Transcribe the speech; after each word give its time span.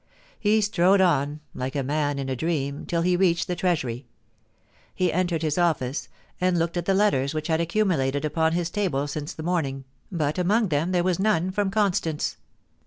He 0.39 0.61
strode 0.61 0.99
on, 0.99 1.41
like 1.53 1.75
a 1.75 1.83
man 1.83 2.17
in 2.17 2.27
a 2.27 2.35
dream, 2.35 2.87
till 2.87 3.03
he 3.03 3.15
reached 3.15 3.45
the 3.47 3.55
Treasury. 3.55 4.07
He 4.95 5.13
entered 5.13 5.43
his 5.43 5.59
office, 5.59 6.09
and 6.41 6.57
looked 6.57 6.75
at 6.75 6.85
the 6.85 6.95
letters 6.95 7.35
which 7.35 7.49
had 7.49 7.61
accumulated 7.61 8.25
upon 8.25 8.53
his 8.53 8.71
table 8.71 9.05
since 9.05 9.35
the 9.35 9.43
morning, 9.43 9.83
but 10.11 10.39
among 10.39 10.69
them 10.69 10.91
there 10.91 11.03
was 11.03 11.19
none 11.19 11.51
from 11.51 11.69
Constance. 11.69 12.37